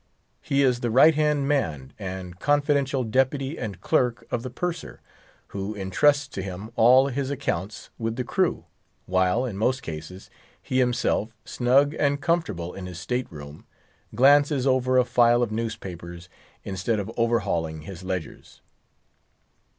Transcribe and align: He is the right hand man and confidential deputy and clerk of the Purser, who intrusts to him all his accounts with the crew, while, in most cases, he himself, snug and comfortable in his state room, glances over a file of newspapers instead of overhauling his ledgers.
He 0.41 0.63
is 0.63 0.79
the 0.79 0.89
right 0.89 1.13
hand 1.13 1.47
man 1.47 1.93
and 1.99 2.39
confidential 2.39 3.03
deputy 3.03 3.59
and 3.59 3.79
clerk 3.81 4.25
of 4.31 4.41
the 4.41 4.49
Purser, 4.49 4.99
who 5.49 5.75
intrusts 5.75 6.27
to 6.29 6.41
him 6.41 6.71
all 6.75 7.09
his 7.09 7.29
accounts 7.29 7.91
with 7.99 8.15
the 8.15 8.23
crew, 8.23 8.65
while, 9.05 9.45
in 9.45 9.57
most 9.57 9.83
cases, 9.83 10.31
he 10.59 10.79
himself, 10.79 11.35
snug 11.45 11.93
and 11.93 12.19
comfortable 12.19 12.73
in 12.73 12.87
his 12.87 12.97
state 12.99 13.31
room, 13.31 13.67
glances 14.15 14.65
over 14.65 14.97
a 14.97 15.05
file 15.05 15.43
of 15.43 15.51
newspapers 15.51 16.29
instead 16.63 16.97
of 16.99 17.11
overhauling 17.15 17.81
his 17.81 18.01
ledgers. 18.03 18.59